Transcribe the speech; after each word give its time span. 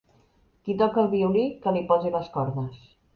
Qui 0.67 0.75
toca 0.79 1.01
el 1.03 1.11
violí, 1.11 1.43
que 1.65 1.73
li 1.75 1.83
posi 1.93 2.13
les 2.17 2.33
cordes. 2.39 2.81